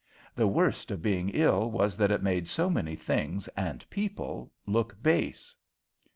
The 0.33 0.47
worst 0.47 0.89
of 0.89 1.03
being 1.03 1.29
ill 1.29 1.69
was 1.69 1.95
that 1.97 2.09
it 2.09 2.23
made 2.23 2.47
so 2.47 2.71
many 2.71 2.95
things 2.95 3.47
and 3.49 3.87
people 3.91 4.51
look 4.65 4.99
base. 5.03 5.55